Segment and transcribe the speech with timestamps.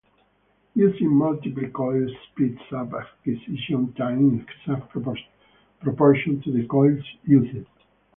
[0.73, 7.67] Using multiple coils speeds up acquisition time in exact proportion to the coils used.